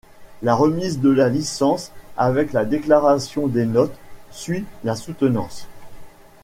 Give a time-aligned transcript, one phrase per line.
[0.41, 3.95] La remise de la licence, avec la déclaration des notes,
[4.31, 5.67] suit la soutenance.